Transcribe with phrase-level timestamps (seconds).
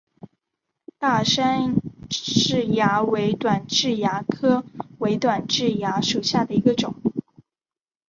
[0.97, 1.75] 大杉
[2.09, 4.65] 氏蚜为短痣蚜科
[4.97, 6.95] 伪短痣蚜属下的一个种。